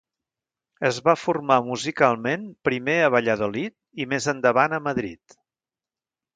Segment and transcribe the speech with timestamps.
[0.87, 3.77] Es va formar musicalment primer a Valladolid,
[4.07, 5.41] i més endavant a Madrid.